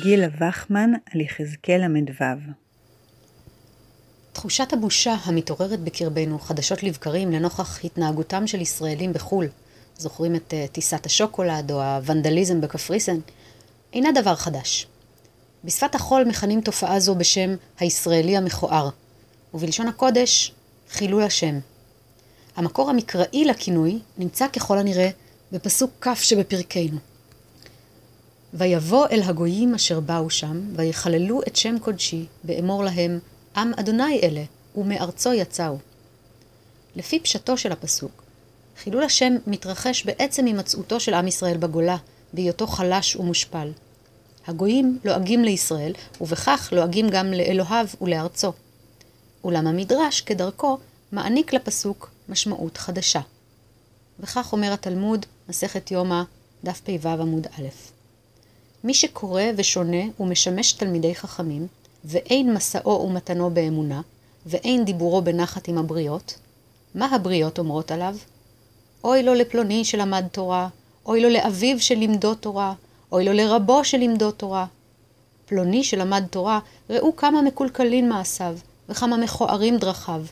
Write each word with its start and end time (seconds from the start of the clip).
גילה 0.00 0.26
וחמן 0.40 0.90
על 1.14 1.20
יחזקאל 1.20 1.86
ל"ו 1.86 2.24
תחושת 4.32 4.72
הבושה 4.72 5.14
המתעוררת 5.24 5.80
בקרבנו 5.80 6.38
חדשות 6.38 6.82
לבקרים 6.82 7.32
לנוכח 7.32 7.84
התנהגותם 7.84 8.46
של 8.46 8.60
ישראלים 8.60 9.12
בחו"ל, 9.12 9.48
זוכרים 9.98 10.34
את 10.34 10.54
uh, 10.54 10.72
טיסת 10.72 11.06
השוקולד 11.06 11.72
או 11.72 11.82
הוונדליזם 11.82 12.60
בקפריסן, 12.60 13.16
אינה 13.92 14.08
דבר 14.12 14.34
חדש. 14.34 14.86
בשפת 15.64 15.94
החול 15.94 16.24
מכנים 16.24 16.60
תופעה 16.60 17.00
זו 17.00 17.14
בשם 17.14 17.54
הישראלי 17.78 18.36
המכוער, 18.36 18.88
ובלשון 19.54 19.88
הקודש, 19.88 20.52
חילול 20.90 21.22
השם. 21.22 21.58
המקור 22.56 22.90
המקראי 22.90 23.44
לכינוי 23.44 23.98
נמצא 24.18 24.48
ככל 24.48 24.78
הנראה 24.78 25.10
בפסוק 25.52 25.90
כ' 26.00 26.14
שבפרקנו. 26.14 27.09
ויבוא 28.54 29.06
אל 29.10 29.22
הגויים 29.22 29.74
אשר 29.74 30.00
באו 30.00 30.30
שם, 30.30 30.60
ויחללו 30.76 31.40
את 31.42 31.56
שם 31.56 31.78
קודשי, 31.78 32.24
באמור 32.44 32.84
להם, 32.84 33.18
עם 33.56 33.72
אדוני 33.76 34.20
אלה, 34.22 34.42
ומארצו 34.76 35.32
יצאו. 35.32 35.78
לפי 36.96 37.20
פשטו 37.20 37.56
של 37.56 37.72
הפסוק, 37.72 38.22
חילול 38.82 39.04
השם 39.04 39.32
מתרחש 39.46 40.04
בעצם 40.04 40.46
הימצאותו 40.46 41.00
של 41.00 41.14
עם 41.14 41.26
ישראל 41.26 41.56
בגולה, 41.56 41.96
בהיותו 42.32 42.66
חלש 42.66 43.16
ומושפל. 43.16 43.72
הגויים 44.46 44.98
לועגים 45.04 45.44
לישראל, 45.44 45.92
ובכך 46.20 46.68
לועגים 46.72 47.08
גם 47.10 47.26
לאלוהיו 47.26 47.86
ולארצו. 48.00 48.52
אולם 49.44 49.66
המדרש, 49.66 50.20
כדרכו, 50.20 50.78
מעניק 51.12 51.52
לפסוק 51.52 52.10
משמעות 52.28 52.76
חדשה. 52.76 53.20
וכך 54.20 54.52
אומר 54.52 54.72
התלמוד, 54.72 55.26
מסכת 55.48 55.90
יומא, 55.90 56.22
דף 56.64 56.80
פ"ו 56.80 57.08
עמוד 57.08 57.46
א'. 57.46 57.99
מי 58.84 58.94
שקורא 58.94 59.42
ושונה 59.56 60.02
ומשמש 60.20 60.72
תלמידי 60.72 61.14
חכמים, 61.14 61.66
ואין 62.04 62.54
מסעו 62.54 63.00
ומתנו 63.04 63.50
באמונה, 63.50 64.00
ואין 64.46 64.84
דיבורו 64.84 65.22
בנחת 65.22 65.68
עם 65.68 65.78
הבריות, 65.78 66.38
מה 66.94 67.14
הבריות 67.14 67.58
אומרות 67.58 67.90
עליו? 67.90 68.16
אוי 69.04 69.22
לו 69.22 69.34
לפלוני 69.34 69.84
שלמד 69.84 70.24
תורה, 70.32 70.68
אוי 71.06 71.20
לו 71.20 71.28
לאביו 71.28 71.80
שלימדו 71.80 72.34
תורה, 72.34 72.74
אוי 73.12 73.24
לו 73.24 73.32
לרבו 73.32 73.84
שלימדו 73.84 74.30
תורה. 74.30 74.66
פלוני 75.46 75.84
שלמד 75.84 76.24
תורה, 76.30 76.58
ראו 76.90 77.16
כמה 77.16 77.42
מקולקלין 77.42 78.08
מעשיו, 78.08 78.56
וכמה 78.88 79.16
מכוערים 79.16 79.76
דרכיו. 79.76 80.22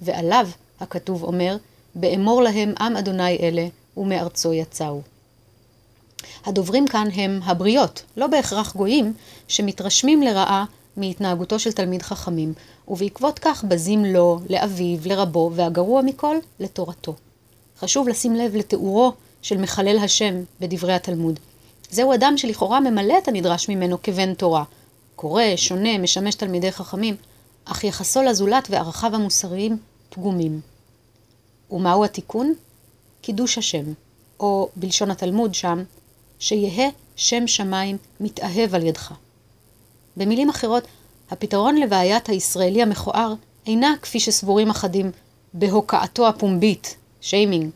ועליו, 0.00 0.48
הכתוב 0.80 1.22
אומר, 1.22 1.56
באמור 1.94 2.42
להם 2.42 2.74
עם 2.80 2.96
אדוני 2.96 3.36
אלה, 3.36 3.66
ומארצו 3.96 4.52
יצאו. 4.52 5.00
הדוברים 6.44 6.88
כאן 6.88 7.08
הם 7.14 7.40
הבריות, 7.44 8.02
לא 8.16 8.26
בהכרח 8.26 8.76
גויים, 8.76 9.12
שמתרשמים 9.48 10.22
לרעה 10.22 10.64
מהתנהגותו 10.96 11.58
של 11.58 11.72
תלמיד 11.72 12.02
חכמים, 12.02 12.52
ובעקבות 12.88 13.38
כך 13.38 13.64
בזים 13.64 14.04
לו, 14.04 14.40
לאביו, 14.50 14.98
לרבו, 15.04 15.50
והגרוע 15.54 16.02
מכל, 16.02 16.36
לתורתו. 16.60 17.14
חשוב 17.78 18.08
לשים 18.08 18.34
לב 18.34 18.56
לתיאורו 18.56 19.12
של 19.42 19.58
מחלל 19.58 19.98
השם 19.98 20.34
בדברי 20.60 20.92
התלמוד. 20.92 21.40
זהו 21.90 22.14
אדם 22.14 22.34
שלכאורה 22.36 22.80
ממלא 22.80 23.18
את 23.18 23.28
הנדרש 23.28 23.68
ממנו 23.68 24.02
כבן 24.02 24.34
תורה. 24.34 24.64
קורא, 25.16 25.42
שונה, 25.56 25.98
משמש 25.98 26.34
תלמידי 26.34 26.72
חכמים, 26.72 27.16
אך 27.64 27.84
יחסו 27.84 28.22
לזולת 28.22 28.68
וערכיו 28.70 29.14
המוסריים 29.14 29.78
פגומים. 30.10 30.60
ומהו 31.70 32.04
התיקון? 32.04 32.54
קידוש 33.20 33.58
השם, 33.58 33.84
או 34.40 34.68
בלשון 34.76 35.10
התלמוד 35.10 35.54
שם, 35.54 35.82
שיהא 36.38 36.90
שם 37.16 37.46
שמיים 37.46 37.96
מתאהב 38.20 38.74
על 38.74 38.86
ידך. 38.86 39.14
במילים 40.16 40.48
אחרות, 40.48 40.84
הפתרון 41.30 41.76
לבעיית 41.76 42.28
הישראלי 42.28 42.82
המכוער 42.82 43.34
אינה, 43.66 43.94
כפי 44.02 44.20
שסבורים 44.20 44.70
אחדים, 44.70 45.10
בהוקעתו 45.54 46.28
הפומבית, 46.28 46.96
שיימינג, 47.20 47.70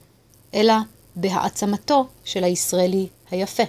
אלא 0.55 0.75
בהעצמתו 1.17 2.07
של 2.25 2.45
הישראלי 2.45 3.07
היפה. 3.31 3.63